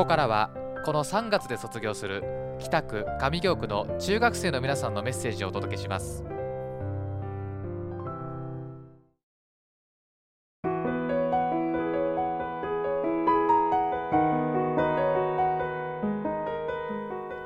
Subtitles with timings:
[0.00, 0.48] こからは
[0.86, 2.24] この3月で卒業する
[2.58, 6.24] 北区上京区の中学生の皆さんのメッセージをお届けします。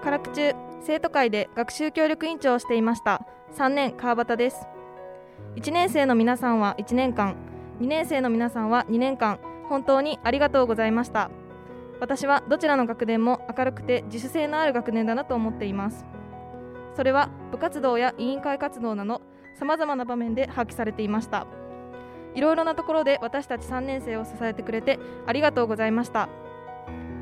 [0.04, 3.26] 辛口中生徒会で学習協力委員長をしていました
[3.56, 4.68] 3年川端です。
[5.56, 7.34] 1年生の皆さんは1年間
[7.80, 11.30] 2年生の皆さんは2年間本当にありがとうございました。
[12.00, 16.04] 私はどちらの学年も明るくて自主性のある学年だなと思っています。
[16.94, 19.20] それは部活動や委員会活動など
[19.58, 21.46] さまざまな場面で発揮されていました。
[22.34, 26.28] いろいろなところで私たち3年生を支えてくれてありがとうございました。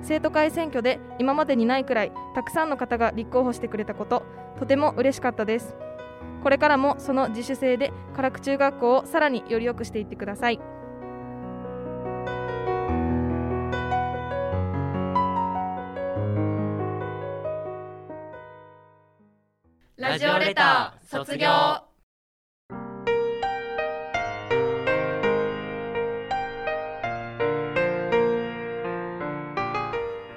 [0.02, 4.24] 生徒会選挙で今までにないくらいたくさんの方が立候補してくれたこと
[4.58, 5.76] とても嬉しかったです。
[6.42, 10.58] これからもその自主性で唐久中学校をさらにより良くしていってください。
[20.12, 21.48] ラジオレター卒業。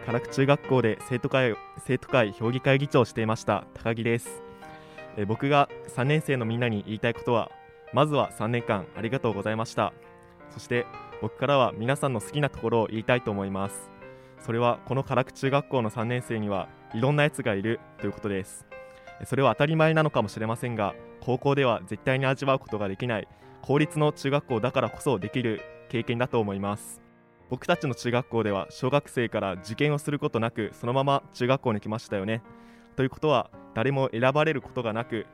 [0.05, 4.41] 唐久中学校で生徒会生徒会評議会議長をしていました高木です。
[5.17, 7.51] え僕が3年生のみんなに言いたいことは
[7.91, 9.91] まずは3年間ありがとうございました。
[10.51, 10.85] そして
[11.21, 13.89] 僕からは皆さんの好きなところを言いたいと思います。
[14.39, 18.65] それはこの唐久中学校の3年生にはいろんなやつがいるということです。
[19.23, 23.27] それは当たり前なのかもしれませんが高校では絶対に味わうことができない
[23.61, 27.01] 公立の中学校だからこそできる経験だと思います。
[27.49, 32.41] 僕たちの中学校では小学生から受験をすることなくそのまま中学校に来ましたよね。
[32.95, 35.25] ということは誰も選ばれることがなく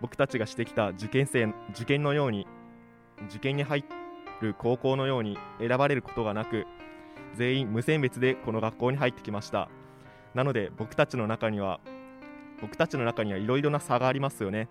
[0.00, 2.46] 僕たちがしてきた受験生受験のように
[3.28, 3.84] 受験に入
[4.40, 6.66] る高校のように選ばれることがなく
[7.34, 9.68] 全員無選別でこの学校に入ってきました。
[10.34, 11.80] なので僕たちの中には
[12.60, 14.68] 僕たちの中にはいろいろな差がありますよね。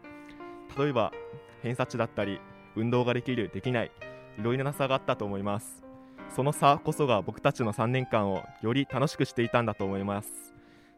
[0.78, 1.12] 例えば
[1.62, 2.40] 偏差値だったり
[2.76, 3.92] 運動ができるできない
[4.38, 5.84] いろいろな差があったと思います。
[6.30, 10.54] その差こそが僕たちの3年間をより楽しくしていたんだと思います。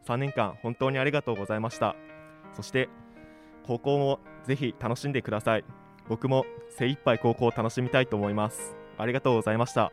[0.06, 1.94] 3年間本当にありがとうございました。
[2.54, 2.88] そして
[3.66, 5.64] 高校もぜひ楽しんでください。
[6.08, 8.74] 僕も精一杯高校を楽しみたいと思います。
[8.98, 9.92] ありがとうございました。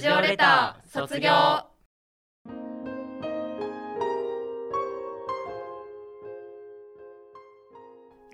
[0.00, 1.30] ラジオレター卒業。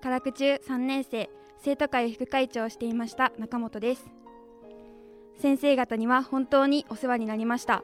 [0.00, 1.28] 唐久中3年生
[1.58, 4.04] 生徒会副会長をしていました中本です。
[5.40, 7.82] 先生方には本当にお世話になりました。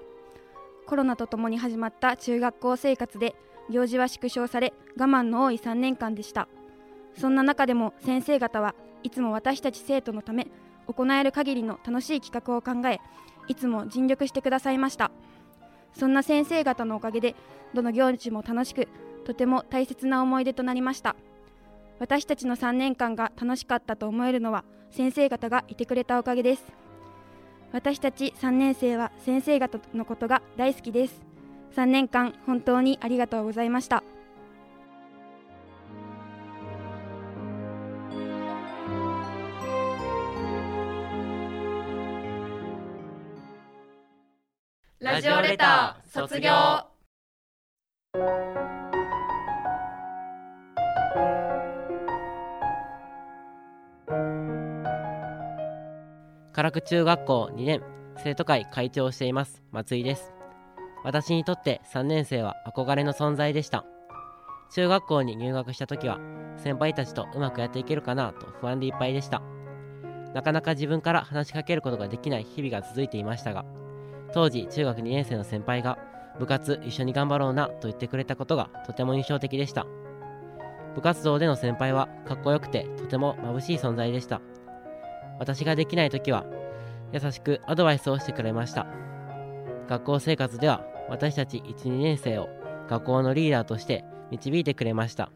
[0.86, 3.34] コロナとともに始まった中学校生活で
[3.68, 6.46] 行事は縮小され我慢の多い3年間でした。
[7.18, 10.46] そんな中でも先生方はいつも私たち生徒のため
[10.86, 13.00] 行える限りの楽しい企画を考え
[13.52, 15.10] いつも尽力してくださいました。
[15.92, 17.36] そんな先生方のおかげで
[17.74, 18.88] どの行事も楽しく
[19.26, 21.16] とても大切な思い出となりました。
[21.98, 26.64] 私たちの3年間が楽しかったと思えるのは先生方がいてくれたおかげです。
[27.72, 31.22] 私たち3年生は先生方のことが大好きです。
[31.76, 34.02] 3年間本当にありがとうございました。
[45.02, 46.52] ラジオレター卒業。
[56.52, 57.82] 唐久中学校2年
[58.16, 60.32] 生徒会会長をしています松井です。
[61.02, 63.84] 私にとって3年生は憧れの存在でした。
[64.72, 66.20] 中学校に入学した時は
[66.58, 69.42] 先輩たちとうまくやっていけるかなと不安でいっぱいでした。
[70.32, 73.64] なかなか自分から話しかけることができない日々が続いていましたが
[74.32, 75.98] 当時中学2年生の先輩が
[76.38, 79.86] 部活一緒に頑張ろうなと言ってくれたことがとても印象的でした。
[80.94, 84.40] 部活動での先輩はかっこよくてとても眩しい存在でした。
[85.38, 86.44] 私ができない時は
[87.12, 88.86] 優しくアドバイスをしてくれました。
[89.88, 92.48] 学校生活では私たち12年生を
[92.88, 95.30] 学校のリーダーとして導いてくれました。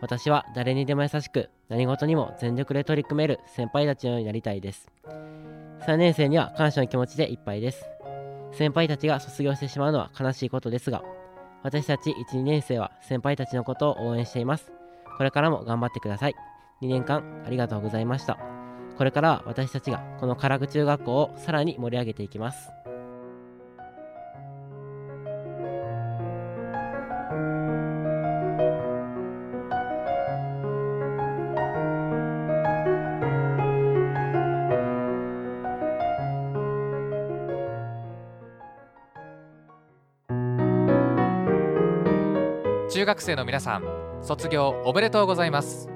[0.00, 4.90] 私は誰にでも優しく何事にも全力で取り組める先輩たちのようになりたいです。
[5.86, 7.88] 3年生には感謝の気持ちでいっぱいです。
[8.52, 11.02] 先輩たちが卒業してしまうのは悲しいことですが
[11.62, 14.72] 私たち12年生は先輩たちのことを応援しています。
[15.16, 16.34] これからも頑張ってください。
[16.82, 18.38] 2年間ありがとうございました。
[18.96, 22.75] これからは私たちがこの唐久中学校をさらに盛り上げていきます。
[42.88, 43.84] 中学生の皆さん
[44.22, 45.95] 卒業おめでとうございます。